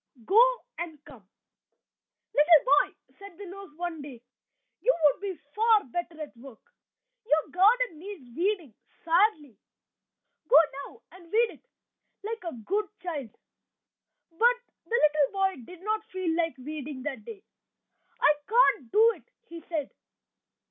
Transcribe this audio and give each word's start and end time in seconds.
"GO" 0.25 0.41
AND 0.79 1.05
"COME" 1.05 1.27
"Little 2.33 2.65
boy," 2.89 2.95
said 3.19 3.37
the 3.37 3.45
nurse 3.45 3.69
one 3.75 4.01
day, 4.01 4.19
"you 4.79 4.95
would 5.03 5.21
be 5.21 5.39
far 5.53 5.83
better 5.83 6.19
at 6.19 6.35
work. 6.37 6.59
Your 7.23 7.51
garden 7.51 7.99
needs 7.99 8.35
weeding 8.35 8.73
sadly; 9.05 9.59
go 10.47 10.55
now 10.87 11.03
and 11.11 11.25
weed 11.31 11.51
it, 11.51 11.65
like 12.23 12.43
a 12.45 12.55
good 12.65 12.87
child!" 13.03 13.29
But 14.31 14.55
the 14.85 14.89
little 14.89 15.33
boy 15.33 15.61
did 15.65 15.83
not 15.83 16.03
feel 16.09 16.35
like 16.35 16.57
weeding 16.57 17.03
that 17.03 17.23
day. 17.23 17.43
"I 18.19 18.35
can't 18.47 18.91
do 18.91 19.11
it," 19.17 19.29
he 19.49 19.61
said. 19.69 19.91